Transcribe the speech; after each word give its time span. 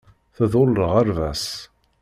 Tḍul 0.37 0.69
lɣerba-s. 0.79 1.45